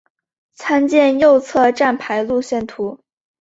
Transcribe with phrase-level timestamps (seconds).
[0.55, 2.99] 参见右侧站牌路线图。